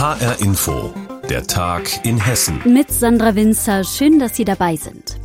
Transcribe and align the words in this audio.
HR 0.00 0.40
Info, 0.40 0.94
der 1.28 1.46
Tag 1.46 2.06
in 2.06 2.16
Hessen. 2.16 2.58
Mit 2.64 2.90
Sandra 2.90 3.34
Winzer, 3.34 3.84
schön, 3.84 4.18
dass 4.18 4.34
Sie 4.34 4.46
dabei 4.46 4.76
sind. 4.76 5.20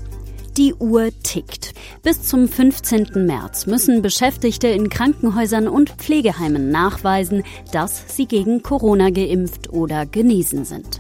Die 0.58 0.74
Uhr 0.74 1.12
tickt. 1.24 1.74
Bis 2.04 2.24
zum 2.24 2.50
15. 2.50 3.26
März 3.26 3.68
müssen 3.68 4.02
Beschäftigte 4.02 4.68
in 4.68 4.90
Krankenhäusern 4.90 5.70
und 5.70 5.92
Pflegeheimen 5.92 6.72
nachweisen, 6.72 7.44
dass 7.72 8.04
sie 8.14 8.26
gegen 8.26 8.64
Corona 8.64 9.12
geimpft 9.12 9.70
oder 9.70 10.06
genesen 10.06 10.66
sind. 10.66 11.00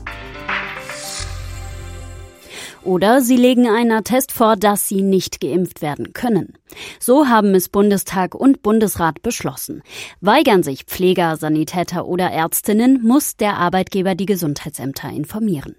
Oder 2.85 3.21
sie 3.21 3.35
legen 3.35 3.67
einen 3.67 3.91
Attest 3.91 4.31
vor, 4.31 4.55
dass 4.55 4.87
sie 4.87 5.01
nicht 5.01 5.41
geimpft 5.41 5.81
werden 5.81 6.13
können. 6.13 6.53
So 6.99 7.27
haben 7.27 7.55
es 7.55 7.67
Bundestag 7.67 8.35
und 8.35 8.61
Bundesrat 8.61 9.23
beschlossen. 9.23 9.81
Weigern 10.21 10.61
sich 10.61 10.83
Pfleger, 10.83 11.35
Sanitäter 11.35 12.05
oder 12.05 12.29
Ärztinnen, 12.29 13.01
muss 13.01 13.37
der 13.37 13.57
Arbeitgeber 13.57 14.13
die 14.13 14.27
Gesundheitsämter 14.27 15.09
informieren. 15.09 15.75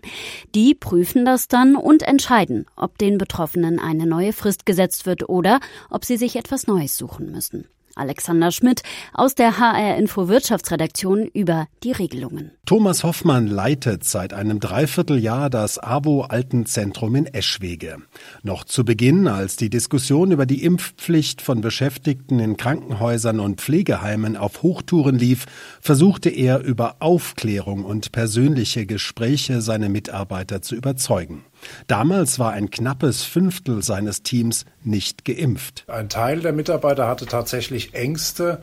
Die 0.56 0.74
prüfen 0.74 1.24
das 1.24 1.46
dann 1.46 1.76
und 1.76 2.02
entscheiden, 2.02 2.66
ob 2.74 2.98
den 2.98 3.18
Betroffenen 3.18 3.78
eine 3.78 4.06
neue 4.06 4.32
Frist 4.32 4.66
gesetzt 4.66 5.06
wird 5.06 5.28
oder 5.28 5.60
ob 5.90 6.04
sie 6.04 6.16
sich 6.16 6.34
etwas 6.34 6.66
Neues 6.66 6.96
suchen 6.96 7.30
müssen. 7.30 7.68
Alexander 7.96 8.52
Schmidt 8.52 8.82
aus 9.12 9.34
der 9.34 9.58
HR 9.58 9.96
Info 9.96 10.28
Wirtschaftsredaktion 10.28 11.26
über 11.26 11.66
die 11.82 11.92
Regelungen. 11.92 12.52
Thomas 12.66 13.04
Hoffmann 13.04 13.46
leitet 13.46 14.04
seit 14.04 14.32
einem 14.32 14.60
Dreivierteljahr 14.60 15.50
das 15.50 15.78
AWO 15.78 16.22
Altenzentrum 16.22 17.14
in 17.16 17.26
Eschwege. 17.26 17.96
Noch 18.42 18.64
zu 18.64 18.84
Beginn, 18.84 19.26
als 19.26 19.56
die 19.56 19.70
Diskussion 19.70 20.30
über 20.30 20.46
die 20.46 20.62
Impfpflicht 20.62 21.40
von 21.40 21.60
Beschäftigten 21.60 22.38
in 22.38 22.56
Krankenhäusern 22.56 23.40
und 23.40 23.60
Pflegeheimen 23.60 24.36
auf 24.36 24.62
Hochtouren 24.62 25.18
lief, 25.18 25.46
versuchte 25.80 26.28
er 26.28 26.60
über 26.60 26.96
Aufklärung 27.00 27.84
und 27.84 28.12
persönliche 28.12 28.86
Gespräche 28.86 29.62
seine 29.62 29.88
Mitarbeiter 29.88 30.60
zu 30.60 30.74
überzeugen. 30.74 31.44
Damals 31.86 32.38
war 32.38 32.52
ein 32.52 32.70
knappes 32.70 33.22
Fünftel 33.22 33.82
seines 33.82 34.22
Teams 34.22 34.64
nicht 34.82 35.24
geimpft. 35.24 35.84
Ein 35.88 36.08
Teil 36.08 36.40
der 36.40 36.52
Mitarbeiter 36.52 37.08
hatte 37.08 37.26
tatsächlich 37.26 37.94
Ängste, 37.94 38.60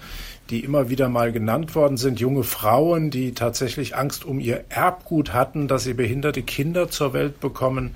die 0.50 0.60
immer 0.64 0.90
wieder 0.90 1.10
mal 1.10 1.32
genannt 1.32 1.76
worden 1.76 1.98
sind. 1.98 2.20
Junge 2.20 2.44
Frauen, 2.44 3.10
die 3.10 3.34
tatsächlich 3.34 3.96
Angst 3.96 4.26
um 4.26 4.40
ihr 4.40 4.66
Erbgut 4.70 5.34
hatten, 5.34 5.68
dass 5.68 5.84
sie 5.84 5.94
behinderte 5.94 6.44
Kinder 6.44 6.90
zur 6.90 7.14
Welt 7.14 7.40
bekommen 7.40 7.96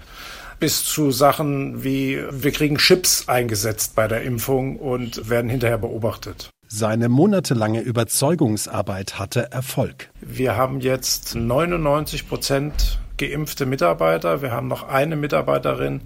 bis 0.60 0.84
zu 0.84 1.12
Sachen 1.12 1.84
wie 1.84 2.20
wir 2.32 2.52
kriegen 2.52 2.78
Chips 2.78 3.28
eingesetzt 3.28 3.96
bei 3.96 4.08
der 4.08 4.24
Impfung 4.24 4.78
und 4.78 5.30
werden 5.30 5.50
hinterher 5.50 5.78
beobachtet. 5.78 6.50
Seine 6.68 7.08
monatelange 7.08 7.82
Überzeugungsarbeit 7.82 9.18
hatte 9.20 9.52
Erfolg. 9.52 10.10
Wir 10.20 10.58
haben 10.58 10.82
jetzt 10.82 11.36
99 11.36 12.28
Prozent 12.28 13.00
geimpfte 13.18 13.66
Mitarbeiter. 13.66 14.42
Wir 14.42 14.52
haben 14.52 14.68
noch 14.68 14.88
eine 14.88 15.16
Mitarbeiterin, 15.16 16.02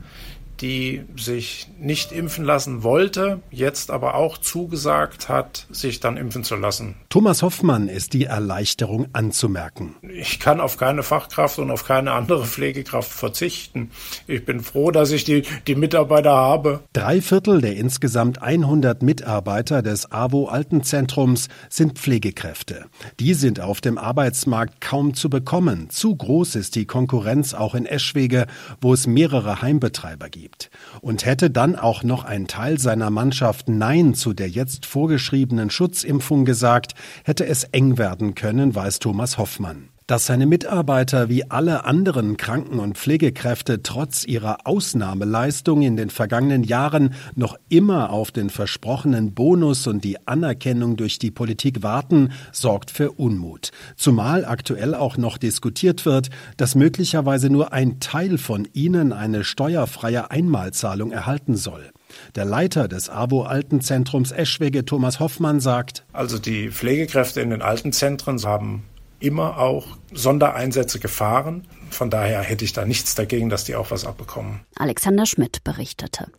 die 0.62 1.04
sich 1.16 1.67
nicht 1.80 2.12
impfen 2.12 2.45
lassen 2.45 2.84
wollte, 2.84 3.42
jetzt 3.50 3.90
aber 3.90 4.16
auch 4.16 4.38
zugesagt 4.38 5.28
hat, 5.28 5.66
sich 5.72 6.00
dann 6.00 6.17
impfen 6.17 6.44
zu 6.44 6.56
lassen. 6.56 6.95
Thomas 7.09 7.42
Hoffmann 7.42 7.88
ist 7.88 8.14
die 8.14 8.26
Erleichterung 8.26 9.08
anzumerken. 9.14 9.95
Ich 10.02 10.39
kann 10.39 10.59
auf 10.59 10.78
keine 10.78 11.04
Fachkraft 11.04 11.58
und 11.58 11.72
auf 11.72 11.86
keine 11.86 12.12
andere 12.12 12.45
Pflegekraft 12.45 13.12
verzichten. 13.12 13.89
Ich 14.28 14.45
bin 14.45 14.62
froh, 14.62 14.92
dass 14.92 15.12
ich 15.12 15.23
die, 15.23 15.44
die 15.67 15.76
Mitarbeiter 15.76 16.32
habe. 16.32 16.82
Drei 16.94 17.22
Viertel 17.22 17.62
der 17.62 17.76
insgesamt 17.76 18.42
100 18.42 19.02
Mitarbeiter 19.02 19.82
des 19.82 20.12
AWO 20.12 20.45
Altenzentrums 20.45 21.50
sind 21.70 21.98
Pflegekräfte. 21.98 22.86
Die 23.20 23.34
sind 23.34 23.59
auf 23.59 23.82
dem 23.82 23.98
Arbeitsmarkt 23.98 24.80
kaum 24.80 25.16
zu 25.16 25.30
bekommen. 25.30 25.89
Zu 25.89 26.16
groß 26.16 26.56
ist 26.56 26.76
die 26.76 26.86
Konkurrenz 26.86 27.54
auch 27.54 27.73
in 27.73 27.86
Eschwege, 27.86 28.45
wo 28.80 28.94
es 28.94 29.08
mehrere 29.08 29.62
Heimbetreiber 29.62 30.30
gibt 30.30 30.51
gibt. 30.52 30.70
Und 31.02 31.26
hätte 31.26 31.50
dann 31.50 31.76
auch 31.76 32.04
noch 32.04 32.24
ein 32.24 32.48
Teil 32.48 32.80
seiner 32.80 33.10
Mannschaft 33.10 33.70
Nein 33.70 34.14
zu 34.14 34.34
der 34.34 34.50
jetzt 34.50 34.86
vorgeschriebenen 34.86 35.70
Schutzimpfung 35.70 36.45
gesagt, 36.45 36.94
hätte 37.23 37.45
es 37.45 37.64
eng 37.66 37.98
werden 37.98 38.36
können, 38.36 38.76
weiß 38.76 39.00
Thomas 39.00 39.38
Hoffmann 39.38 39.91
dass 40.11 40.26
seine 40.26 40.45
Mitarbeiter 40.45 41.30
wie 41.30 41.49
alle 41.49 41.86
anderen 41.86 42.36
Kranken- 42.36 42.80
und 42.80 42.98
Pflegekräfte 42.98 43.82
trotz 43.82 44.26
ihrer 44.26 44.67
Ausnahmeleistung 44.67 45.83
in 45.83 45.95
den 45.95 46.10
vergangenen 46.10 46.66
Jahren 46.66 47.14
noch 47.36 47.55
immer 47.70 48.10
auf 48.10 48.32
den 48.32 48.49
versprochenen 48.49 49.33
Bonus 49.33 49.88
und 49.88 50.04
die 50.04 50.27
Anerkennung 50.27 50.98
durch 50.98 51.17
die 51.17 51.32
Politik 51.32 51.82
warten, 51.82 52.33
sorgt 52.52 52.92
für 52.92 53.14
Unmut. 53.14 53.72
Zumal 53.95 54.44
aktuell 54.44 54.95
auch 54.95 55.16
noch 55.16 55.38
diskutiert 55.38 56.05
wird, 56.05 56.30
dass 56.58 56.76
möglicherweise 56.76 57.49
nur 57.49 57.72
ein 57.72 58.02
Teil 58.02 58.38
von 58.38 58.67
ihnen 58.73 59.14
eine 59.14 59.45
steuerfreie 59.45 60.30
Einmalzahlung 60.30 61.14
erhalten 61.14 61.55
soll. 61.55 61.89
Der 62.36 62.43
Leiter 62.43 62.89
des 62.89 63.10
AWO 63.10 63.43
Altenzentrums 63.43 64.33
Eschwege, 64.33 64.83
Thomas 64.83 65.22
Hoffmann, 65.22 65.61
sagt, 65.61 66.04
Also 66.11 66.38
die 66.38 66.70
Pflegekräfte 66.70 67.39
in 67.39 67.52
den 67.52 67.61
Altenzentren 67.61 68.43
haben 68.43 68.83
immer 69.21 69.58
auch 69.58 69.86
Sondereinsätze 70.14 70.99
gefahren. 70.99 71.67
Von 71.89 72.09
daher 72.09 72.42
hätte 72.42 72.65
ich 72.65 72.73
da 72.73 72.86
nichts 72.86 73.15
dagegen, 73.15 73.49
dass 73.49 73.64
die 73.64 73.76
auch 73.76 73.92
was 73.92 74.05
abbekommen. 74.05 74.61
Alexander 74.76 75.26
Schmidt 75.26 75.64
berichtete. 75.64 76.32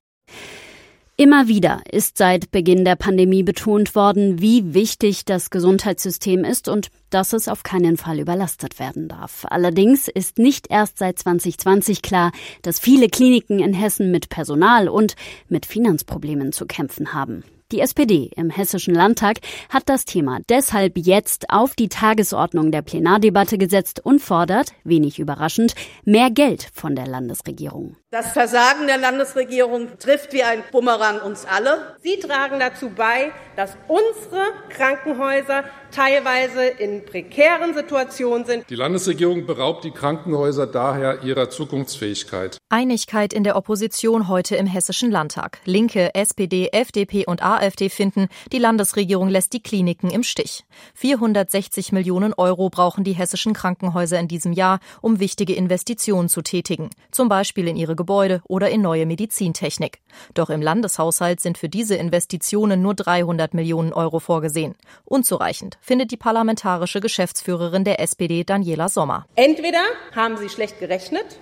Immer 1.19 1.47
wieder 1.47 1.83
ist 1.91 2.17
seit 2.17 2.51
Beginn 2.51 2.85
der 2.87 2.97
Pandemie 2.97 3.43
betont 3.43 3.95
worden, 3.95 4.41
wie 4.41 4.73
wichtig 4.73 5.27
das 5.27 5.51
Gesundheitssystem 5.51 6.43
ist 6.43 6.69
und 6.69 6.89
dass 7.11 7.35
es 7.35 7.49
auf 7.49 7.63
keinen 7.63 7.99
Fall 7.99 8.19
überlastet 8.19 8.79
werden 8.79 9.09
darf. 9.09 9.45
Allerdings 9.49 10.09
ist 10.09 10.39
nicht 10.39 10.71
erst 10.71 10.99
seit 10.99 11.19
2020 11.19 12.01
klar, 12.01 12.33
dass 12.63 12.81
viele 12.81 13.09
Kliniken 13.09 13.61
in 13.61 13.75
Hessen 13.75 14.11
mit 14.11 14.31
Personal 14.31 14.89
und 14.89 15.15
mit 15.49 15.67
Finanzproblemen 15.67 16.51
zu 16.51 16.67
kämpfen 16.67 17.13
haben. 17.13 17.45
Die 17.73 17.81
SPD 17.81 18.31
im 18.37 18.51
Hessischen 18.51 18.95
Landtag 18.95 19.39
hat 19.71 19.85
das 19.87 20.05
Thema 20.05 20.41
deshalb 20.51 20.99
jetzt 20.99 21.49
auf 21.49 21.75
die 21.75 21.89
Tagesordnung 21.89 22.71
der 22.71 22.83
Plenardebatte 22.83 23.57
gesetzt 23.57 24.05
und 24.05 24.21
fordert, 24.21 24.73
wenig 24.85 25.19
überraschend, 25.19 25.75
mehr 26.05 26.31
Geld 26.31 26.69
von 26.75 26.95
der 26.95 27.07
Landesregierung. 27.07 27.97
Das 28.11 28.33
Versagen 28.33 28.87
der 28.87 28.99
Landesregierung 28.99 29.89
trifft 29.99 30.35
wie 30.35 30.43
ein 30.43 30.63
Bumerang 30.71 31.23
uns 31.23 31.47
alle. 31.47 31.97
Sie 32.03 32.19
tragen 32.19 32.61
dazu 32.61 32.91
bei, 32.91 33.33
dass 33.57 33.75
unsere 33.89 34.43
Krankenhäuser 34.69 35.65
teilweise 35.91 36.65
in 36.65 37.07
prekären 37.07 37.73
Situationen 37.73 38.45
sind. 38.45 38.69
Die 38.69 38.75
Landesregierung 38.75 39.47
beraubt 39.47 39.85
die 39.85 39.93
Krankenhäuser 39.93 40.67
daher 40.67 41.23
ihrer 41.23 41.49
Zukunftsfähigkeit. 41.49 42.59
Einigkeit 42.73 43.35
in 43.35 43.45
der 43.45 43.57
Opposition 43.57 44.29
heute 44.29 44.57
im 44.57 44.67
Hessischen 44.67 45.11
Landtag. 45.11 45.59
Linke, 45.67 46.15
SPD, 46.15 46.71
FDP 46.73 47.27
und 47.27 47.43
AfD 47.45 47.91
finden, 47.91 48.29
die 48.51 48.59
Landesregierung 48.59 49.29
lässt 49.29 49.53
die 49.53 49.63
Kliniken 49.63 50.11
im 50.11 50.23
Stich. 50.23 50.65
460 50.95 51.93
Millionen 51.93 52.33
Euro 52.33 52.71
brauchen 52.71 53.05
die 53.05 53.13
hessischen 53.13 53.53
Krankenhäuser 53.53 54.19
in 54.19 54.27
diesem 54.27 54.55
Jahr, 54.55 54.81
um 55.03 55.21
wichtige 55.21 55.53
Investitionen 55.53 56.31
zu 56.31 56.41
tätigen, 56.41 56.89
zum 57.11 57.29
Beispiel 57.29 57.69
in 57.69 57.77
ihre 57.77 57.95
Gebäude 57.95 58.41
oder 58.49 58.71
in 58.71 58.81
neue 58.81 59.05
Medizintechnik. 59.05 60.01
Doch 60.33 60.49
im 60.49 60.63
Landeshaushalt 60.63 61.41
sind 61.41 61.59
für 61.59 61.69
diese 61.69 61.97
Investitionen 61.97 62.81
nur 62.81 62.95
300 62.95 63.53
Millionen 63.53 63.93
Euro 63.93 64.19
vorgesehen. 64.19 64.77
Unzureichend 65.05 65.77
findet 65.83 66.11
die 66.11 66.17
parlamentarische 66.17 67.01
Geschäftsführerin 67.01 67.85
der 67.85 68.01
SPD 68.01 68.45
Daniela 68.45 68.89
Sommer. 68.89 69.27
Entweder 69.35 69.83
haben 70.15 70.39
Sie 70.39 70.49
schlecht 70.49 70.81
gerechnet 70.81 71.37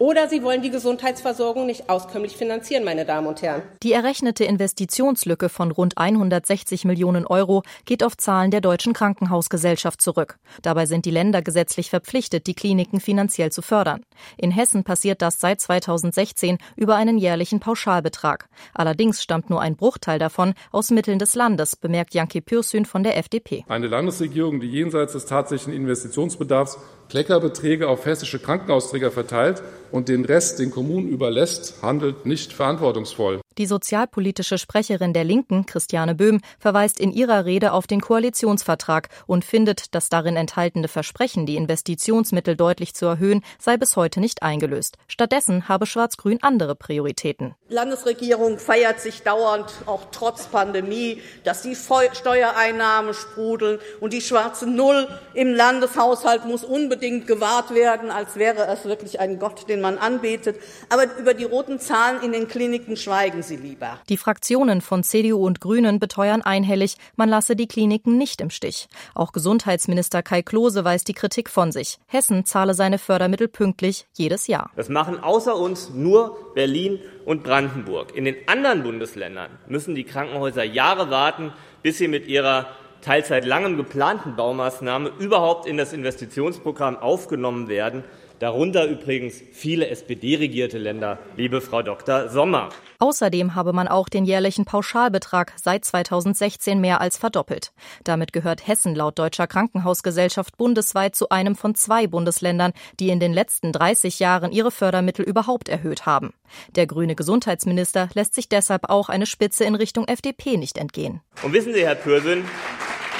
oder 0.00 0.28
Sie 0.28 0.42
wollen 0.42 0.62
die 0.62 0.70
Gesundheitsversorgung 0.70 1.66
nicht 1.66 1.90
auskömmlich 1.90 2.34
finanzieren, 2.34 2.84
meine 2.84 3.04
Damen 3.04 3.26
und 3.26 3.42
Herren. 3.42 3.62
Die 3.82 3.92
errechnete 3.92 4.44
Investitionslücke 4.44 5.50
von 5.50 5.70
rund 5.70 5.98
160 5.98 6.86
Millionen 6.86 7.26
Euro 7.26 7.62
geht 7.84 8.02
auf 8.02 8.16
Zahlen 8.16 8.50
der 8.50 8.62
Deutschen 8.62 8.94
Krankenhausgesellschaft 8.94 10.00
zurück. 10.00 10.38
Dabei 10.62 10.86
sind 10.86 11.04
die 11.04 11.10
Länder 11.10 11.42
gesetzlich 11.42 11.90
verpflichtet, 11.90 12.46
die 12.46 12.54
Kliniken 12.54 12.98
finanziell 12.98 13.52
zu 13.52 13.60
fördern. 13.60 14.00
In 14.38 14.50
Hessen 14.50 14.84
passiert 14.84 15.20
das 15.20 15.38
seit 15.38 15.60
2016 15.60 16.56
über 16.76 16.96
einen 16.96 17.18
jährlichen 17.18 17.60
Pauschalbetrag. 17.60 18.48
Allerdings 18.72 19.22
stammt 19.22 19.50
nur 19.50 19.60
ein 19.60 19.76
Bruchteil 19.76 20.18
davon 20.18 20.54
aus 20.72 20.90
Mitteln 20.90 21.18
des 21.18 21.34
Landes, 21.34 21.76
bemerkt 21.76 22.14
Janke 22.14 22.40
Pürsün 22.40 22.86
von 22.86 23.02
der 23.02 23.18
FDP. 23.18 23.64
Eine 23.68 23.88
Landesregierung, 23.88 24.60
die 24.60 24.70
jenseits 24.70 25.12
des 25.12 25.26
tatsächlichen 25.26 25.74
Investitionsbedarfs 25.74 26.78
Kleckerbeträge 27.10 27.88
auf 27.88 28.06
hessische 28.06 28.38
Krankenhausträger 28.38 29.10
verteilt 29.10 29.62
und 29.90 30.08
den 30.08 30.24
Rest 30.24 30.60
den 30.60 30.70
Kommunen 30.70 31.08
überlässt, 31.08 31.82
handelt 31.82 32.24
nicht 32.24 32.52
verantwortungsvoll. 32.52 33.40
Die 33.58 33.66
sozialpolitische 33.66 34.58
Sprecherin 34.58 35.12
der 35.12 35.24
Linken, 35.24 35.66
Christiane 35.66 36.14
Böhm, 36.14 36.40
verweist 36.60 37.00
in 37.00 37.10
ihrer 37.10 37.44
Rede 37.44 37.72
auf 37.72 37.88
den 37.88 38.00
Koalitionsvertrag 38.00 39.08
und 39.26 39.44
findet, 39.44 39.92
das 39.96 40.08
darin 40.08 40.36
enthaltene 40.36 40.86
Versprechen, 40.86 41.46
die 41.46 41.56
Investitionsmittel 41.56 42.54
deutlich 42.56 42.94
zu 42.94 43.06
erhöhen, 43.06 43.42
sei 43.58 43.76
bis 43.76 43.96
heute 43.96 44.20
nicht 44.20 44.44
eingelöst. 44.44 44.98
Stattdessen 45.08 45.68
habe 45.68 45.86
Schwarz-Grün 45.86 46.38
andere 46.42 46.76
Prioritäten. 46.76 47.56
Die 47.68 47.74
Landesregierung 47.74 48.60
feiert 48.60 49.00
sich 49.00 49.22
dauernd, 49.22 49.66
auch 49.86 50.02
trotz 50.12 50.46
Pandemie, 50.46 51.20
dass 51.42 51.62
die 51.62 51.74
Steuereinnahmen 51.74 53.14
sprudeln 53.14 53.80
und 54.00 54.12
die 54.12 54.20
schwarze 54.20 54.68
Null 54.68 55.08
im 55.34 55.52
Landeshaushalt 55.52 56.44
muss 56.44 56.62
unbedingt 56.62 57.26
gewahrt 57.26 57.74
werden, 57.74 58.12
als 58.12 58.36
wäre 58.36 58.68
es 58.68 58.84
wirklich 58.84 59.18
ein 59.18 59.40
Gott, 59.40 59.68
den 59.68 59.80
man 59.80 59.98
anbetet. 59.98 60.56
Aber 60.88 61.04
über 61.18 61.34
die 61.34 61.44
roten 61.44 61.80
Zahlen 61.80 62.22
in 62.22 62.30
den 62.30 62.46
Kliniken 62.46 62.96
schweigen 62.96 63.39
Sie 63.42 63.56
lieber. 63.56 63.98
Die 64.08 64.16
Fraktionen 64.16 64.80
von 64.80 65.02
CDU 65.02 65.46
und 65.46 65.60
Grünen 65.60 65.98
beteuern 65.98 66.42
einhellig, 66.42 66.96
man 67.16 67.28
lasse 67.28 67.56
die 67.56 67.66
Kliniken 67.66 68.18
nicht 68.18 68.40
im 68.40 68.50
Stich. 68.50 68.88
Auch 69.14 69.32
Gesundheitsminister 69.32 70.22
Kai 70.22 70.42
Klose 70.42 70.84
weist 70.84 71.08
die 71.08 71.14
Kritik 71.14 71.50
von 71.50 71.72
sich. 71.72 71.98
Hessen 72.06 72.44
zahle 72.44 72.74
seine 72.74 72.98
Fördermittel 72.98 73.48
pünktlich 73.48 74.06
jedes 74.16 74.46
Jahr. 74.46 74.70
Das 74.76 74.88
machen 74.88 75.22
außer 75.22 75.56
uns 75.56 75.90
nur 75.90 76.52
Berlin 76.54 76.98
und 77.24 77.42
Brandenburg. 77.42 78.14
In 78.14 78.24
den 78.24 78.36
anderen 78.46 78.82
Bundesländern 78.82 79.50
müssen 79.68 79.94
die 79.94 80.04
Krankenhäuser 80.04 80.64
Jahre 80.64 81.10
warten, 81.10 81.52
bis 81.82 81.98
sie 81.98 82.08
mit 82.08 82.26
ihrer 82.26 82.66
teils 83.00 83.28
seit 83.28 83.44
langem 83.46 83.76
geplanten 83.76 84.36
Baumaßnahme 84.36 85.12
überhaupt 85.18 85.66
in 85.66 85.76
das 85.76 85.92
Investitionsprogramm 85.92 86.96
aufgenommen 86.96 87.68
werden. 87.68 88.04
Darunter 88.40 88.86
übrigens 88.86 89.42
viele 89.52 89.88
SPD-regierte 89.88 90.78
Länder, 90.78 91.18
liebe 91.36 91.60
Frau 91.60 91.82
Dr. 91.82 92.30
Sommer. 92.30 92.70
Außerdem 92.98 93.54
habe 93.54 93.74
man 93.74 93.86
auch 93.86 94.08
den 94.08 94.24
jährlichen 94.24 94.64
Pauschalbetrag 94.64 95.52
seit 95.62 95.84
2016 95.84 96.80
mehr 96.80 97.02
als 97.02 97.18
verdoppelt. 97.18 97.74
Damit 98.02 98.32
gehört 98.32 98.66
Hessen 98.66 98.94
laut 98.94 99.18
Deutscher 99.18 99.46
Krankenhausgesellschaft 99.46 100.56
bundesweit 100.56 101.14
zu 101.14 101.28
einem 101.28 101.54
von 101.54 101.74
zwei 101.74 102.06
Bundesländern, 102.06 102.72
die 102.98 103.10
in 103.10 103.20
den 103.20 103.34
letzten 103.34 103.72
30 103.72 104.20
Jahren 104.20 104.52
ihre 104.52 104.70
Fördermittel 104.70 105.26
überhaupt 105.26 105.68
erhöht 105.68 106.06
haben. 106.06 106.32
Der 106.76 106.86
grüne 106.86 107.16
Gesundheitsminister 107.16 108.08
lässt 108.14 108.34
sich 108.34 108.48
deshalb 108.48 108.88
auch 108.88 109.10
eine 109.10 109.26
Spitze 109.26 109.64
in 109.64 109.74
Richtung 109.74 110.08
FDP 110.08 110.56
nicht 110.56 110.78
entgehen. 110.78 111.20
Und 111.42 111.52
wissen 111.52 111.74
Sie, 111.74 111.84
Herr 111.84 111.94
Pürsün, 111.94 112.44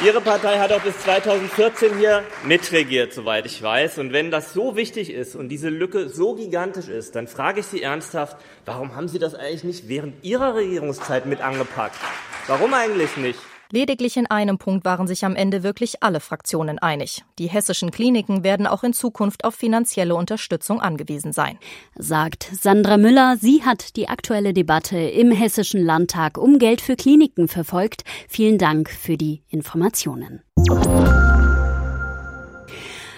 Ihre 0.03 0.23
Partei 0.23 0.59
hat 0.59 0.73
auch 0.73 0.81
bis 0.81 0.99
2014 1.01 1.99
hier 1.99 2.25
mitregiert, 2.45 3.13
soweit 3.13 3.45
ich 3.45 3.63
weiß. 3.63 3.99
Und 3.99 4.15
wenn 4.15 4.31
das 4.31 4.55
so 4.55 4.75
wichtig 4.75 5.13
ist 5.13 5.37
und 5.37 5.51
diese 5.51 5.69
Lücke 5.69 6.09
so 6.09 6.35
gigantisch 6.35 6.89
ist, 6.89 7.17
dann 7.17 7.29
frage 7.29 7.61
ich 7.61 7.67
Sie 7.67 7.83
ernsthaft, 7.83 8.39
warum 8.65 8.97
haben 8.97 9.09
Sie 9.09 9.19
das 9.19 9.35
eigentlich 9.35 9.65
nicht 9.65 9.89
während 9.89 10.25
Ihrer 10.25 10.55
Regierungszeit 10.55 11.27
mit 11.27 11.43
angepackt? 11.43 11.99
Warum 12.47 12.73
eigentlich 12.73 13.15
nicht? 13.19 13.39
Lediglich 13.73 14.17
in 14.17 14.27
einem 14.27 14.59
Punkt 14.59 14.85
waren 14.85 15.07
sich 15.07 15.25
am 15.25 15.37
Ende 15.37 15.63
wirklich 15.63 16.03
alle 16.03 16.19
Fraktionen 16.19 16.79
einig. 16.81 17.25
Die 17.39 17.49
hessischen 17.49 17.93
Kliniken 17.93 18.43
werden 18.43 18.67
auch 18.67 18.83
in 18.83 18.93
Zukunft 18.93 19.45
auf 19.45 19.55
finanzielle 19.55 20.17
Unterstützung 20.17 20.81
angewiesen 20.81 21.33
sein. 21.33 21.59
Sagt 21.97 22.51
Sandra 22.61 22.97
Müller. 22.97 23.37
Sie 23.41 23.63
hat 23.63 23.97
die 23.97 24.09
aktuelle 24.09 24.53
Debatte 24.53 24.99
im 24.99 25.31
Hessischen 25.31 25.85
Landtag 25.85 26.37
um 26.37 26.59
Geld 26.59 26.81
für 26.81 26.97
Kliniken 26.97 27.47
verfolgt. 27.47 28.03
Vielen 28.29 28.59
Dank 28.59 28.91
für 28.91 29.17
die 29.17 29.43
Informationen. 29.49 30.43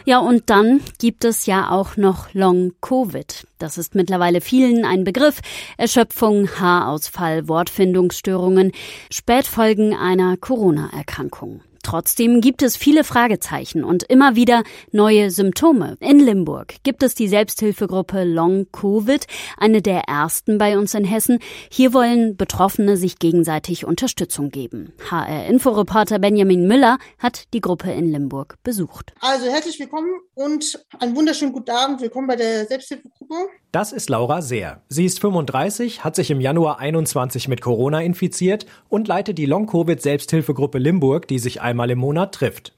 Ja, 0.04 0.18
und 0.18 0.50
dann 0.50 0.80
gibt 0.98 1.24
es 1.24 1.46
ja 1.46 1.70
auch 1.70 1.96
noch 1.96 2.34
Long 2.34 2.72
Covid. 2.80 3.46
Das 3.58 3.78
ist 3.78 3.94
mittlerweile 3.94 4.40
vielen 4.40 4.84
ein 4.84 5.04
Begriff. 5.04 5.40
Erschöpfung, 5.76 6.48
Haarausfall, 6.58 7.48
Wortfindungsstörungen, 7.48 8.72
Spätfolgen 9.10 9.94
einer 9.94 10.36
Corona-Erkrankung. 10.36 11.62
Trotzdem 11.82 12.40
gibt 12.40 12.62
es 12.62 12.76
viele 12.76 13.04
Fragezeichen 13.04 13.84
und 13.84 14.04
immer 14.04 14.36
wieder 14.36 14.62
neue 14.92 15.30
Symptome. 15.30 15.96
In 16.00 16.18
Limburg 16.18 16.74
gibt 16.82 17.02
es 17.02 17.14
die 17.14 17.28
Selbsthilfegruppe 17.28 18.24
Long 18.24 18.66
Covid, 18.72 19.26
eine 19.56 19.82
der 19.82 20.02
ersten 20.02 20.58
bei 20.58 20.78
uns 20.78 20.94
in 20.94 21.04
Hessen. 21.04 21.38
Hier 21.70 21.92
wollen 21.92 22.36
Betroffene 22.36 22.96
sich 22.96 23.18
gegenseitig 23.18 23.84
Unterstützung 23.84 24.50
geben. 24.50 24.92
HR-Inforeporter 25.10 26.18
Benjamin 26.18 26.66
Müller 26.66 26.98
hat 27.18 27.52
die 27.52 27.60
Gruppe 27.60 27.90
in 27.92 28.10
Limburg 28.10 28.56
besucht. 28.62 29.12
Also 29.20 29.46
herzlich 29.46 29.78
willkommen 29.80 30.10
und 30.34 30.84
einen 30.98 31.16
wunderschönen 31.16 31.52
guten 31.52 31.70
Abend. 31.70 32.00
Willkommen 32.00 32.26
bei 32.28 32.36
der 32.36 32.66
Selbsthilfegruppe. 32.66 33.48
Das 33.72 33.90
ist 33.90 34.10
Laura 34.10 34.42
Seer. 34.42 34.82
Sie 34.90 35.06
ist 35.06 35.18
35, 35.20 36.04
hat 36.04 36.14
sich 36.14 36.30
im 36.30 36.42
Januar 36.42 36.78
21 36.78 37.48
mit 37.48 37.62
Corona 37.62 38.02
infiziert 38.02 38.66
und 38.90 39.08
leitet 39.08 39.38
die 39.38 39.46
Long-Covid-Selbsthilfegruppe 39.46 40.76
Limburg, 40.76 41.26
die 41.26 41.38
sich 41.38 41.62
einmal 41.62 41.90
im 41.90 41.98
Monat 41.98 42.34
trifft. 42.34 42.74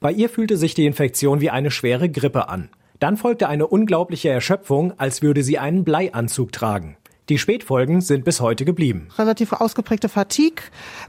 Bei 0.00 0.10
ihr 0.10 0.30
fühlte 0.30 0.56
sich 0.56 0.72
die 0.72 0.86
Infektion 0.86 1.42
wie 1.42 1.50
eine 1.50 1.70
schwere 1.70 2.08
Grippe 2.08 2.48
an. 2.48 2.70
Dann 2.98 3.18
folgte 3.18 3.46
eine 3.46 3.66
unglaubliche 3.66 4.30
Erschöpfung, 4.30 4.94
als 4.98 5.20
würde 5.20 5.42
sie 5.42 5.58
einen 5.58 5.84
Bleianzug 5.84 6.50
tragen. 6.50 6.96
Die 7.28 7.38
Spätfolgen 7.38 8.00
sind 8.00 8.24
bis 8.24 8.40
heute 8.40 8.64
geblieben. 8.64 9.08
Relativ 9.18 9.52
ausgeprägte 9.52 10.08
Fatigue, 10.08 10.62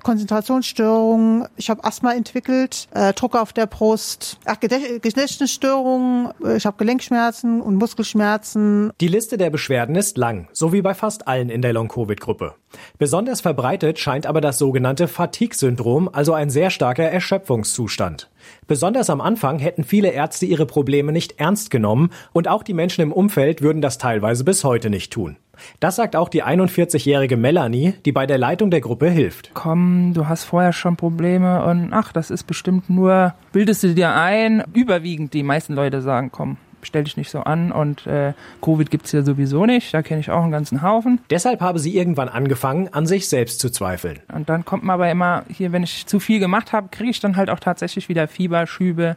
Konzentrationsstörungen, 0.04 1.48
ich 1.56 1.70
habe 1.70 1.84
Asthma 1.86 2.12
entwickelt, 2.14 2.90
äh, 2.94 3.14
Druck 3.14 3.38
auf 3.38 3.54
der 3.54 3.68
Brust, 3.68 4.38
ach, 4.44 4.60
Gedächtnisstörungen, 4.60 6.32
äh, 6.44 6.58
ich 6.58 6.66
habe 6.66 6.76
Gelenkschmerzen 6.78 7.62
und 7.62 7.76
Muskelschmerzen. 7.76 8.92
Die 9.00 9.08
Liste 9.08 9.38
der 9.38 9.50
Beschwerden 9.50 9.96
ist 9.96 10.18
lang, 10.18 10.50
so 10.52 10.74
wie 10.74 10.82
bei 10.82 10.94
fast 10.94 11.28
allen 11.28 11.50
in 11.50 11.62
der 11.62 11.72
Long-Covid-Gruppe. 11.72 12.56
Besonders 12.98 13.40
verbreitet 13.40 13.98
scheint 13.98 14.26
aber 14.26 14.42
das 14.42 14.58
sogenannte 14.58 15.08
Fatigue-Syndrom, 15.08 16.10
also 16.12 16.34
ein 16.34 16.50
sehr 16.50 16.70
starker 16.70 17.06
Erschöpfungszustand. 17.06 18.30
Besonders 18.68 19.10
am 19.10 19.22
Anfang 19.22 19.60
hätten 19.60 19.84
viele 19.84 20.10
Ärzte 20.10 20.46
ihre 20.46 20.66
Probleme 20.66 21.12
nicht 21.12 21.40
ernst 21.40 21.72
genommen 21.72 22.12
und 22.34 22.48
auch 22.48 22.64
die 22.64 22.74
Menschen 22.74 23.02
im 23.02 23.14
Umfeld 23.14 23.62
würden 23.62 23.82
das 23.82 23.98
teilweise 23.98 24.44
bis 24.44 24.64
heute 24.64 24.90
nicht 24.90 25.14
tun. 25.14 25.38
Das 25.80 25.96
sagt 25.96 26.16
auch 26.16 26.30
die 26.30 26.44
41-jährige 26.44 27.38
Melanie, 27.38 27.94
die 28.06 28.12
bei 28.12 28.26
der 28.26 28.38
Leitung 28.38 28.72
der 28.72 28.82
Gruppe 28.82 29.10
hilft. 29.10 29.52
Komm, 29.54 30.14
du 30.14 30.28
hast 30.28 30.44
vorher 30.44 30.74
schon 30.74 30.98
Probleme 30.98 31.64
und 31.64 31.94
ach, 31.94 32.12
das 32.12 32.32
ist 32.32 32.44
bestimmt 32.44 32.90
nur, 32.90 33.34
bildest 33.52 33.84
du 33.84 33.94
dir 33.94 34.14
ein. 34.14 34.64
Überwiegend 34.74 35.34
die 35.34 35.44
meisten 35.44 35.74
Leute 35.74 36.02
sagen, 36.02 36.30
komm, 36.32 36.58
stell 36.84 37.04
dich 37.04 37.18
nicht 37.18 37.30
so 37.30 37.40
an 37.42 37.72
und 37.72 38.08
äh, 38.08 38.34
Covid 38.62 38.90
gibt's 38.90 39.12
ja 39.12 39.22
sowieso 39.22 39.66
nicht, 39.66 39.94
da 39.94 40.02
kenne 40.02 40.22
ich 40.22 40.32
auch 40.32 40.44
einen 40.44 40.52
ganzen 40.52 40.82
Haufen. 40.82 41.20
Deshalb 41.30 41.62
habe 41.62 41.80
sie 41.80 41.96
irgendwann 41.96 42.30
angefangen, 42.30 42.90
an 42.94 43.06
sich 43.06 43.28
selbst 43.30 43.60
zu 43.60 43.70
zweifeln. 43.70 44.20
Und 44.34 44.50
dann 44.50 44.66
kommt 44.66 44.84
man 44.84 44.96
aber 44.96 45.10
immer, 45.10 45.44
hier, 45.50 45.72
wenn 45.72 45.84
ich 45.84 46.06
zu 46.06 46.20
viel 46.20 46.40
gemacht 46.40 46.74
habe, 46.74 46.90
kriege 46.90 47.12
ich 47.12 47.20
dann 47.20 47.36
halt 47.36 47.50
auch 47.50 47.60
tatsächlich 47.60 48.10
wieder 48.10 48.28
Fieberschübe. 48.28 49.16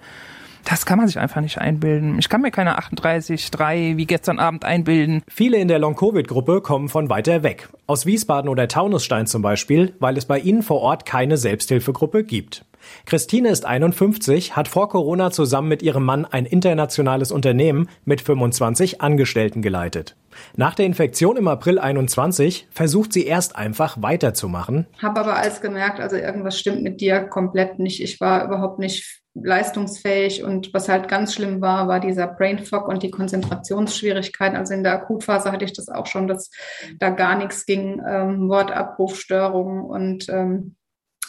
Das 0.64 0.86
kann 0.86 0.98
man 0.98 1.06
sich 1.06 1.18
einfach 1.18 1.40
nicht 1.40 1.58
einbilden. 1.58 2.18
Ich 2.18 2.28
kann 2.28 2.40
mir 2.40 2.50
keine 2.50 2.78
38,3 2.78 3.96
wie 3.96 4.06
gestern 4.06 4.38
Abend 4.38 4.64
einbilden. 4.64 5.22
Viele 5.28 5.58
in 5.58 5.68
der 5.68 5.78
Long-Covid-Gruppe 5.78 6.60
kommen 6.60 6.88
von 6.88 7.08
weiter 7.08 7.42
weg. 7.42 7.68
Aus 7.86 8.06
Wiesbaden 8.06 8.48
oder 8.48 8.68
Taunusstein 8.68 9.26
zum 9.26 9.42
Beispiel, 9.42 9.94
weil 9.98 10.16
es 10.16 10.26
bei 10.26 10.38
ihnen 10.38 10.62
vor 10.62 10.80
Ort 10.80 11.04
keine 11.06 11.36
Selbsthilfegruppe 11.36 12.24
gibt. 12.24 12.64
Christine 13.06 13.48
ist 13.48 13.64
51, 13.64 14.56
hat 14.56 14.68
vor 14.68 14.88
Corona 14.88 15.30
zusammen 15.30 15.68
mit 15.68 15.82
ihrem 15.82 16.04
Mann 16.04 16.24
ein 16.24 16.46
internationales 16.46 17.30
Unternehmen 17.30 17.88
mit 18.04 18.20
25 18.20 19.00
Angestellten 19.00 19.62
geleitet. 19.62 20.16
Nach 20.56 20.74
der 20.74 20.86
Infektion 20.86 21.36
im 21.36 21.48
April 21.48 21.78
21 21.78 22.69
versucht 22.70 23.12
sie 23.12 23.26
erst 23.26 23.56
einfach 23.56 24.00
weiterzumachen. 24.00 24.86
Habe 25.00 25.20
aber 25.20 25.36
alles 25.36 25.60
gemerkt, 25.60 26.00
also 26.00 26.16
irgendwas 26.16 26.58
stimmt 26.58 26.82
mit 26.82 27.00
dir 27.00 27.20
komplett 27.20 27.78
nicht. 27.78 28.02
Ich 28.02 28.20
war 28.20 28.44
überhaupt 28.44 28.78
nicht 28.78 29.21
leistungsfähig 29.34 30.44
und 30.44 30.74
was 30.74 30.89
halt 30.89 31.08
ganz 31.08 31.34
schlimm 31.34 31.60
war, 31.60 31.89
war 31.89 32.01
dieser 32.01 32.27
Brain 32.27 32.58
Fog 32.58 32.89
und 32.89 33.03
die 33.03 33.10
Konzentrationsschwierigkeiten. 33.10 34.56
Also 34.56 34.74
in 34.74 34.82
der 34.82 34.93
Akutphase 34.93 35.51
hatte 35.51 35.65
ich 35.65 35.72
das 35.72 35.89
auch 35.89 36.06
schon, 36.06 36.29
dass 36.29 36.51
da 36.98 37.10
gar 37.10 37.36
nichts 37.36 37.65
ging, 37.65 38.03
ähm, 38.06 38.48
Wortabrufstörungen 38.48 39.84
und 39.84 40.29
ähm, 40.29 40.77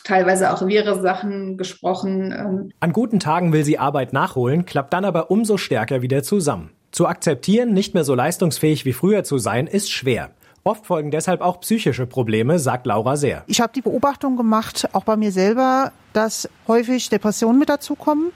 teilweise 0.03 0.51
auch 0.51 0.67
wirre 0.67 1.01
Sachen 1.01 1.57
gesprochen. 1.57 2.33
Ähm. 2.37 2.71
An 2.79 2.91
guten 2.91 3.19
Tagen 3.19 3.53
will 3.53 3.63
sie 3.63 3.79
Arbeit 3.79 4.11
nachholen, 4.11 4.65
klappt 4.65 4.93
dann 4.93 5.05
aber 5.05 5.31
umso 5.31 5.57
stärker 5.57 6.01
wieder 6.01 6.23
zusammen. 6.23 6.71
Zu 6.91 7.07
akzeptieren, 7.07 7.73
nicht 7.73 7.93
mehr 7.93 8.03
so 8.03 8.13
leistungsfähig 8.13 8.85
wie 8.85 8.93
früher 8.93 9.23
zu 9.23 9.37
sein, 9.37 9.65
ist 9.65 9.91
schwer. 9.91 10.31
Oft 10.65 10.85
folgen 10.85 11.11
deshalb 11.11 11.41
auch 11.41 11.59
psychische 11.59 12.05
Probleme, 12.05 12.57
sagt 12.57 12.85
Laura 12.85 13.17
Sehr. 13.17 13.43
Ich 13.47 13.59
habe 13.59 13.73
die 13.73 13.81
Beobachtung 13.81 14.37
gemacht, 14.37 14.87
auch 14.93 15.03
bei 15.03 15.17
mir 15.17 15.33
selber, 15.33 15.91
dass 16.13 16.49
häufig 16.69 17.09
Depressionen 17.09 17.59
mit 17.59 17.67
dazukommen 17.67 18.31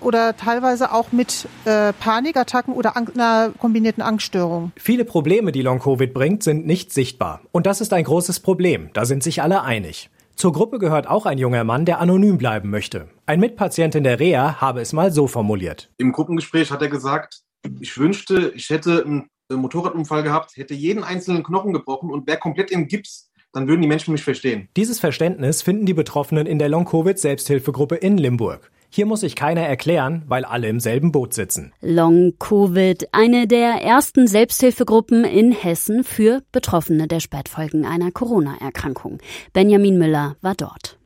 oder 0.00 0.36
teilweise 0.36 0.92
auch 0.92 1.10
mit 1.10 1.48
äh, 1.64 1.94
Panikattacken 1.94 2.74
oder 2.74 2.96
einer 2.96 3.50
kombinierten 3.58 4.02
Angststörung. 4.02 4.72
Viele 4.76 5.06
Probleme, 5.06 5.50
die 5.50 5.62
Long-Covid 5.62 6.12
bringt, 6.12 6.42
sind 6.42 6.66
nicht 6.66 6.92
sichtbar. 6.92 7.40
Und 7.50 7.66
das 7.66 7.80
ist 7.80 7.94
ein 7.94 8.04
großes 8.04 8.40
Problem. 8.40 8.90
Da 8.92 9.06
sind 9.06 9.22
sich 9.22 9.40
alle 9.40 9.62
einig. 9.62 10.10
Zur 10.36 10.52
Gruppe 10.52 10.78
gehört 10.78 11.08
auch 11.08 11.24
ein 11.24 11.38
junger 11.38 11.64
Mann, 11.64 11.86
der 11.86 11.98
anonym 11.98 12.36
bleiben 12.36 12.68
möchte. 12.68 13.08
Ein 13.24 13.40
Mitpatient 13.40 13.94
in 13.94 14.04
der 14.04 14.20
Reha 14.20 14.60
habe 14.60 14.82
es 14.82 14.92
mal 14.92 15.10
so 15.10 15.26
formuliert. 15.26 15.90
Im 15.96 16.12
Gruppengespräch 16.12 16.70
hat 16.70 16.82
er 16.82 16.88
gesagt, 16.88 17.40
ich 17.80 17.96
wünschte, 17.98 18.52
ich 18.54 18.70
hätte 18.70 19.02
einen 19.04 19.30
Motorradunfall 19.56 20.22
gehabt, 20.22 20.56
hätte 20.56 20.74
jeden 20.74 21.02
einzelnen 21.04 21.42
Knochen 21.42 21.72
gebrochen 21.72 22.10
und 22.10 22.26
wäre 22.26 22.38
komplett 22.38 22.70
im 22.70 22.88
Gips, 22.88 23.30
dann 23.52 23.66
würden 23.66 23.82
die 23.82 23.88
Menschen 23.88 24.12
mich 24.12 24.22
verstehen. 24.22 24.68
Dieses 24.76 25.00
Verständnis 25.00 25.62
finden 25.62 25.86
die 25.86 25.94
Betroffenen 25.94 26.46
in 26.46 26.58
der 26.58 26.68
Long-Covid-Selbsthilfegruppe 26.68 27.96
in 27.96 28.18
Limburg. 28.18 28.70
Hier 28.90 29.04
muss 29.04 29.20
sich 29.20 29.36
keiner 29.36 29.62
erklären, 29.62 30.22
weil 30.28 30.44
alle 30.44 30.68
im 30.68 30.80
selben 30.80 31.12
Boot 31.12 31.34
sitzen. 31.34 31.72
Long 31.80 32.34
Covid, 32.38 33.08
eine 33.12 33.46
der 33.46 33.82
ersten 33.82 34.26
Selbsthilfegruppen 34.26 35.24
in 35.24 35.52
Hessen 35.52 36.04
für 36.04 36.42
Betroffene 36.52 37.06
der 37.06 37.20
Spätfolgen 37.20 37.84
einer 37.84 38.10
Corona-Erkrankung. 38.10 39.18
Benjamin 39.52 39.98
Müller 39.98 40.36
war 40.40 40.54
dort. 40.54 40.98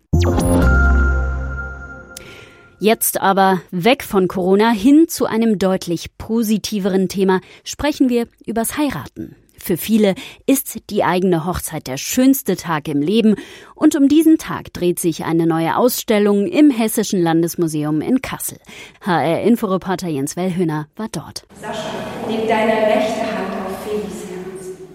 Jetzt 2.82 3.20
aber 3.20 3.62
weg 3.70 4.02
von 4.02 4.26
Corona 4.26 4.72
hin 4.72 5.06
zu 5.06 5.26
einem 5.26 5.60
deutlich 5.60 6.18
positiveren 6.18 7.08
Thema 7.08 7.40
sprechen 7.62 8.08
wir 8.08 8.26
übers 8.44 8.76
Heiraten. 8.76 9.36
Für 9.56 9.76
viele 9.76 10.16
ist 10.46 10.90
die 10.90 11.04
eigene 11.04 11.46
Hochzeit 11.46 11.86
der 11.86 11.96
schönste 11.96 12.56
Tag 12.56 12.88
im 12.88 13.00
Leben 13.00 13.36
und 13.76 13.94
um 13.94 14.08
diesen 14.08 14.36
Tag 14.36 14.72
dreht 14.72 14.98
sich 14.98 15.24
eine 15.24 15.46
neue 15.46 15.76
Ausstellung 15.76 16.48
im 16.48 16.70
Hessischen 16.72 17.22
Landesmuseum 17.22 18.00
in 18.00 18.20
Kassel. 18.20 18.58
HR-Inforeporter 19.02 20.08
Jens 20.08 20.34
Wellhöhner 20.34 20.88
war 20.96 21.06
dort. 21.12 21.44
Sascha, 21.60 21.88
leg 22.28 22.48
deine 22.48 22.72
rechte 22.72 23.31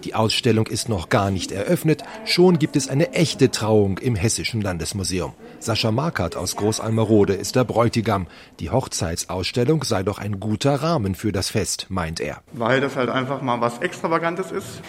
Die 0.08 0.14
Ausstellung 0.14 0.66
ist 0.68 0.88
noch 0.88 1.10
gar 1.10 1.30
nicht 1.30 1.52
eröffnet, 1.52 2.02
schon 2.24 2.58
gibt 2.58 2.76
es 2.76 2.88
eine 2.88 3.12
echte 3.12 3.50
Trauung 3.50 3.98
im 3.98 4.16
Hessischen 4.16 4.62
Landesmuseum. 4.62 5.34
Sascha 5.58 5.92
Markert 5.92 6.34
aus 6.34 6.56
Großalmerode 6.56 7.34
ist 7.34 7.56
der 7.56 7.64
Bräutigam. 7.64 8.26
Die 8.58 8.70
Hochzeitsausstellung 8.70 9.84
sei 9.84 10.02
doch 10.04 10.18
ein 10.18 10.40
guter 10.40 10.76
Rahmen 10.76 11.14
für 11.14 11.30
das 11.30 11.50
Fest, 11.50 11.88
meint 11.90 12.20
er. 12.20 12.38
Weil 12.52 12.80
das 12.80 12.96
halt 12.96 13.10
einfach 13.10 13.42
mal 13.42 13.60
was 13.60 13.80
Extravagantes 13.80 14.50
ist. 14.50 14.80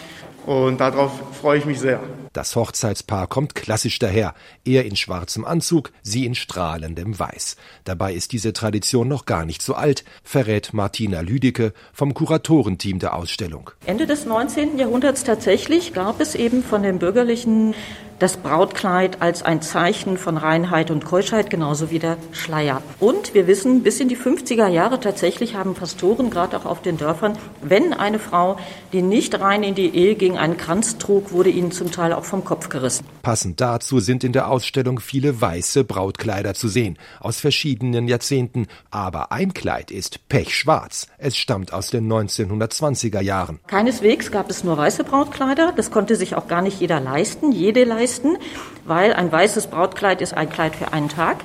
Und 0.45 0.79
darauf 0.79 1.11
freue 1.41 1.59
ich 1.59 1.65
mich 1.65 1.81
sehr. 1.81 1.99
Das 2.33 2.55
Hochzeitspaar 2.55 3.27
kommt 3.27 3.55
klassisch 3.55 4.00
daher. 4.00 4.36
Er 4.65 4.86
in 4.86 4.95
schwarzem 4.95 5.45
Anzug, 5.45 5.91
sie 6.03 6.25
in 6.25 6.36
strahlendem 6.36 7.17
Weiß. 7.17 7.55
Dabei 7.86 8.13
ist 8.13 8.31
diese 8.31 8.53
Tradition 8.53 9.07
noch 9.07 9.25
gar 9.25 9.45
nicht 9.45 9.62
so 9.62 9.74
alt, 9.74 10.03
verrät 10.24 10.74
Martina 10.74 11.21
Lüdicke 11.21 11.74
vom 11.93 12.13
Kuratorenteam 12.13 13.00
der 13.00 13.15
Ausstellung. 13.15 13.71
Ende 13.86 14.05
des 14.05 14.25
19. 14.25 14.77
Jahrhunderts 14.77 15.24
tatsächlich 15.24 15.93
gab 15.93 16.19
es 16.21 16.36
eben 16.36 16.63
von 16.63 16.83
den 16.83 17.00
bürgerlichen 17.00 17.74
das 18.19 18.36
Brautkleid 18.36 19.21
als 19.21 19.43
ein 19.43 19.62
Zeichen 19.62 20.17
von 20.17 20.38
Reinheit 20.38 20.91
und 20.91 21.05
Keuschheit, 21.05 21.50
genauso 21.50 21.89
wie 21.89 22.00
der 22.00 22.17
Schleier. 22.33 22.81
Und 23.00 23.33
wir 23.33 23.48
wissen, 23.48 23.81
bis 23.81 24.00
in 24.01 24.09
die 24.09 24.17
50er 24.17 24.67
Jahre 24.67 25.00
tatsächlich 25.00 25.55
haben 25.55 25.74
Pastoren, 25.74 26.29
gerade 26.29 26.57
auch 26.57 26.65
auf 26.65 26.81
den 26.81 26.98
Dörfern, 26.98 27.38
wenn 27.62 27.93
eine 27.93 28.19
Frau, 28.19 28.57
die 28.91 29.01
nicht 29.01 29.39
rein 29.39 29.63
in 29.63 29.74
die 29.74 29.95
Ehe 29.95 30.15
ging, 30.15 30.38
einen 30.38 30.57
Kranz 30.57 30.98
trug, 30.98 31.31
wurde 31.31 31.50
ihnen 31.50 31.71
zum 31.71 31.91
Teil 31.91 32.12
auch 32.19 32.25
vom 32.25 32.43
Kopf 32.43 32.69
gerissen. 32.69 33.05
Passend 33.23 33.59
dazu 33.59 33.99
sind 33.99 34.23
in 34.23 34.33
der 34.33 34.49
Ausstellung 34.49 34.99
viele 34.99 35.41
weiße 35.41 35.83
Brautkleider 35.83 36.53
zu 36.53 36.67
sehen, 36.67 36.97
aus 37.19 37.39
verschiedenen 37.39 38.07
Jahrzehnten. 38.07 38.67
Aber 38.91 39.31
ein 39.31 39.53
Kleid 39.53 39.89
ist 39.89 40.27
pechschwarz. 40.29 41.07
Es 41.17 41.35
stammt 41.35 41.73
aus 41.73 41.89
den 41.89 42.11
1920er 42.11 43.21
Jahren. 43.21 43.59
Keineswegs 43.67 44.31
gab 44.31 44.49
es 44.49 44.63
nur 44.63 44.77
weiße 44.77 45.03
Brautkleider. 45.03 45.73
Das 45.75 45.89
konnte 45.89 46.15
sich 46.15 46.35
auch 46.35 46.47
gar 46.47 46.61
nicht 46.61 46.79
jeder 46.79 46.99
leisten, 46.99 47.51
jede 47.51 47.85
leisten 47.85 48.19
leisten, 48.19 48.38
weil 48.85 49.13
ein 49.13 49.31
weißes 49.31 49.67
Brautkleid 49.67 50.21
ist 50.21 50.33
ein 50.33 50.49
Kleid 50.49 50.75
für 50.75 50.93
einen 50.93 51.09
Tag. 51.09 51.38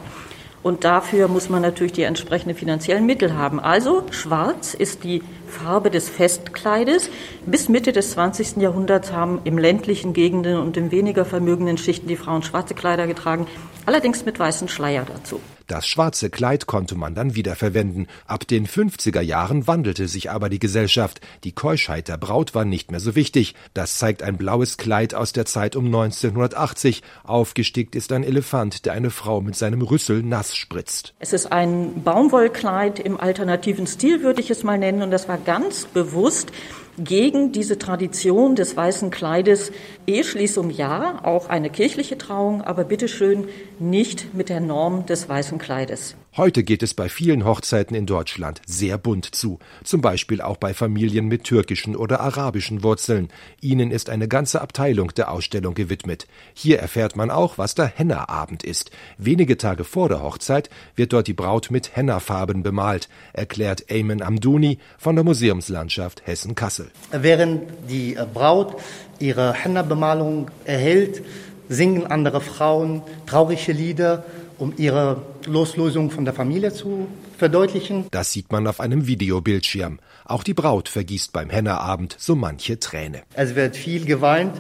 Und 0.64 0.84
dafür 0.84 1.28
muss 1.28 1.50
man 1.50 1.60
natürlich 1.60 1.92
die 1.92 2.02
entsprechenden 2.04 2.56
finanziellen 2.56 3.04
Mittel 3.04 3.34
haben. 3.34 3.60
Also 3.60 4.06
schwarz 4.10 4.72
ist 4.72 5.04
die 5.04 5.22
Farbe 5.46 5.90
des 5.90 6.08
Festkleides. 6.08 7.10
Bis 7.44 7.68
Mitte 7.68 7.92
des 7.92 8.12
20. 8.12 8.56
Jahrhunderts 8.56 9.12
haben 9.12 9.42
im 9.44 9.58
ländlichen 9.58 10.14
Gegenden 10.14 10.58
und 10.58 10.78
in 10.78 10.90
weniger 10.90 11.26
vermögenden 11.26 11.76
Schichten 11.76 12.08
die 12.08 12.16
Frauen 12.16 12.42
schwarze 12.42 12.74
Kleider 12.74 13.06
getragen, 13.06 13.46
allerdings 13.84 14.24
mit 14.24 14.38
weißen 14.38 14.68
Schleier 14.68 15.04
dazu. 15.04 15.38
Das 15.66 15.86
schwarze 15.86 16.28
Kleid 16.28 16.66
konnte 16.66 16.94
man 16.94 17.14
dann 17.14 17.34
wiederverwenden. 17.34 18.06
Ab 18.26 18.46
den 18.46 18.66
50er 18.66 19.22
Jahren 19.22 19.66
wandelte 19.66 20.08
sich 20.08 20.30
aber 20.30 20.50
die 20.50 20.58
Gesellschaft. 20.58 21.20
Die 21.42 21.52
Keuschheit 21.52 22.08
der 22.08 22.18
Braut 22.18 22.54
war 22.54 22.66
nicht 22.66 22.90
mehr 22.90 23.00
so 23.00 23.14
wichtig. 23.14 23.54
Das 23.72 23.98
zeigt 23.98 24.22
ein 24.22 24.36
blaues 24.36 24.76
Kleid 24.76 25.14
aus 25.14 25.32
der 25.32 25.46
Zeit 25.46 25.74
um 25.74 25.86
1980. 25.86 27.02
Aufgestickt 27.22 27.94
ist 27.94 28.12
ein 28.12 28.24
Elefant, 28.24 28.84
der 28.84 28.92
eine 28.92 29.10
Frau 29.10 29.40
mit 29.40 29.56
seinem 29.56 29.80
Rüssel 29.80 30.22
nass 30.22 30.54
spritzt. 30.54 31.14
Es 31.18 31.32
ist 31.32 31.50
ein 31.50 32.02
Baumwollkleid 32.02 32.98
im 32.98 33.18
alternativen 33.18 33.86
Stil, 33.86 34.22
würde 34.22 34.42
ich 34.42 34.50
es 34.50 34.64
mal 34.64 34.78
nennen. 34.78 35.02
Und 35.02 35.10
das 35.10 35.28
war 35.28 35.38
ganz 35.38 35.86
bewusst 35.86 36.52
gegen 36.98 37.52
diese 37.52 37.78
Tradition 37.78 38.54
des 38.54 38.76
weißen 38.76 39.10
Kleides 39.10 39.72
Eheschließung 40.06 40.70
ja, 40.70 41.20
auch 41.24 41.48
eine 41.48 41.70
kirchliche 41.70 42.18
Trauung, 42.18 42.62
aber 42.62 42.84
bitteschön 42.84 43.48
nicht 43.78 44.34
mit 44.34 44.48
der 44.48 44.60
Norm 44.60 45.06
des 45.06 45.28
weißen 45.28 45.58
Kleides. 45.58 46.16
Heute 46.36 46.64
geht 46.64 46.82
es 46.82 46.94
bei 46.94 47.08
vielen 47.08 47.44
Hochzeiten 47.44 47.94
in 47.94 48.06
Deutschland 48.06 48.60
sehr 48.66 48.98
bunt 48.98 49.36
zu, 49.36 49.60
zum 49.84 50.00
Beispiel 50.00 50.40
auch 50.40 50.56
bei 50.56 50.74
Familien 50.74 51.28
mit 51.28 51.44
türkischen 51.44 51.94
oder 51.94 52.20
arabischen 52.20 52.82
Wurzeln. 52.82 53.28
Ihnen 53.60 53.92
ist 53.92 54.10
eine 54.10 54.26
ganze 54.26 54.60
Abteilung 54.60 55.14
der 55.14 55.30
Ausstellung 55.30 55.74
gewidmet. 55.74 56.26
Hier 56.52 56.80
erfährt 56.80 57.14
man 57.14 57.30
auch, 57.30 57.56
was 57.56 57.76
der 57.76 57.86
Henna-Abend 57.86 58.64
ist. 58.64 58.90
Wenige 59.16 59.56
Tage 59.58 59.84
vor 59.84 60.08
der 60.08 60.24
Hochzeit 60.24 60.70
wird 60.96 61.12
dort 61.12 61.28
die 61.28 61.34
Braut 61.34 61.70
mit 61.70 61.94
Henna-Farben 61.94 62.64
bemalt, 62.64 63.08
erklärt 63.32 63.84
Ayman 63.88 64.20
Amdouni 64.20 64.78
von 64.98 65.14
der 65.14 65.24
Museumslandschaft 65.24 66.26
Hessen-Kassel. 66.26 66.90
Während 67.12 67.62
die 67.88 68.18
Braut 68.34 68.74
ihre 69.18 69.52
Henna-Bemalung 69.52 70.50
erhält, 70.64 71.22
singen 71.68 72.06
andere 72.06 72.40
Frauen 72.40 73.02
traurige 73.26 73.72
Lieder 73.72 74.24
um 74.58 74.72
ihre 74.76 75.22
Loslösung 75.46 76.10
von 76.10 76.24
der 76.24 76.34
Familie 76.34 76.72
zu 76.72 77.08
verdeutlichen. 77.38 78.06
Das 78.10 78.32
sieht 78.32 78.52
man 78.52 78.66
auf 78.66 78.80
einem 78.80 79.06
Videobildschirm. 79.06 79.98
Auch 80.24 80.42
die 80.42 80.54
Braut 80.54 80.88
vergießt 80.88 81.32
beim 81.32 81.50
Henna-Abend 81.50 82.16
so 82.18 82.34
manche 82.34 82.78
Träne. 82.78 83.22
Es 83.34 83.54
wird 83.54 83.76
viel 83.76 84.04
geweint. 84.04 84.54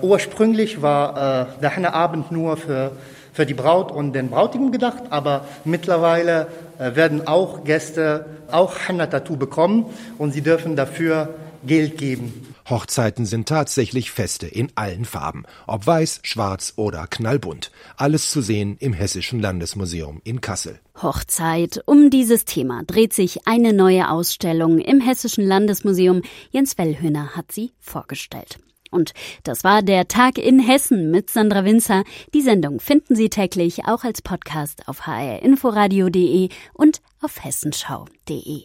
Ursprünglich 0.00 0.82
war 0.82 1.56
äh, 1.58 1.60
der 1.60 1.70
Henna-Abend 1.70 2.30
nur 2.30 2.56
für, 2.56 2.92
für 3.32 3.46
die 3.46 3.54
Braut 3.54 3.90
und 3.90 4.12
den 4.12 4.30
Brautigam 4.30 4.70
gedacht, 4.70 5.04
aber 5.10 5.44
mittlerweile 5.64 6.46
äh, 6.78 6.94
werden 6.94 7.26
auch 7.26 7.64
Gäste 7.64 8.26
auch 8.52 8.76
Henna-Tattoo 8.86 9.36
bekommen 9.36 9.86
und 10.18 10.32
sie 10.32 10.42
dürfen 10.42 10.76
dafür 10.76 11.34
Geld 11.66 11.98
geben. 11.98 12.54
Hochzeiten 12.70 13.24
sind 13.24 13.48
tatsächlich 13.48 14.10
Feste 14.10 14.46
in 14.46 14.70
allen 14.74 15.04
Farben, 15.04 15.44
ob 15.66 15.86
weiß, 15.86 16.20
schwarz 16.22 16.74
oder 16.76 17.06
knallbunt. 17.06 17.70
Alles 17.96 18.30
zu 18.30 18.42
sehen 18.42 18.76
im 18.78 18.92
Hessischen 18.92 19.40
Landesmuseum 19.40 20.20
in 20.24 20.40
Kassel. 20.40 20.78
Hochzeit. 21.00 21.82
Um 21.86 22.10
dieses 22.10 22.44
Thema 22.44 22.82
dreht 22.86 23.12
sich 23.12 23.46
eine 23.46 23.72
neue 23.72 24.10
Ausstellung 24.10 24.78
im 24.78 25.00
Hessischen 25.00 25.44
Landesmuseum. 25.44 26.22
Jens 26.50 26.76
Wellhöhner 26.76 27.36
hat 27.36 27.52
sie 27.52 27.72
vorgestellt. 27.78 28.58
Und 28.90 29.12
das 29.44 29.64
war 29.64 29.82
der 29.82 30.08
Tag 30.08 30.38
in 30.38 30.58
Hessen 30.58 31.10
mit 31.10 31.30
Sandra 31.30 31.64
Winzer. 31.64 32.04
Die 32.34 32.40
Sendung 32.42 32.80
finden 32.80 33.14
Sie 33.16 33.28
täglich 33.28 33.86
auch 33.86 34.04
als 34.04 34.22
Podcast 34.22 34.88
auf 34.88 35.06
hrinforadio.de 35.06 36.48
und 36.72 37.00
auf 37.20 37.44
hessenschau.de. 37.44 38.64